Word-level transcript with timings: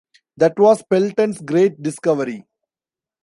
That 0.37 0.57
was 0.57 0.81
Pelton's 0.89 1.41
great 1.41 1.79
discovery. 1.83 2.47